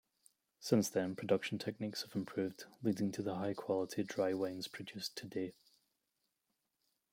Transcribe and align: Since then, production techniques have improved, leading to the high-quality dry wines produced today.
Since 0.59 0.89
then, 0.89 1.15
production 1.15 1.59
techniques 1.59 2.01
have 2.01 2.15
improved, 2.15 2.65
leading 2.81 3.11
to 3.11 3.21
the 3.21 3.35
high-quality 3.35 4.01
dry 4.05 4.33
wines 4.33 4.67
produced 4.67 5.15
today. 5.15 5.53